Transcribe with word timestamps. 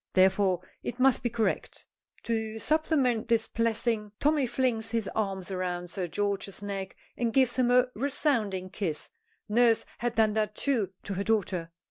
Therefore 0.13 0.61
it 0.81 0.99
must 0.99 1.21
be 1.21 1.29
correct. 1.29 1.85
To 2.23 2.57
supplement 2.57 3.27
this 3.27 3.47
blessing 3.47 4.13
Tommy 4.19 4.47
flings 4.47 4.89
his 4.89 5.07
arms 5.13 5.51
around 5.51 5.91
Sir 5.91 6.07
George's 6.07 6.63
neck 6.63 6.95
and 7.15 7.31
gives 7.31 7.55
him 7.57 7.69
a 7.69 7.85
resounding 7.93 8.71
kiss. 8.71 9.11
Nurse 9.47 9.85
had 9.99 10.15
done 10.15 10.33
that, 10.33 10.55
too, 10.55 10.89
to 11.03 11.13
her 11.13 11.23
daughter. 11.23 11.69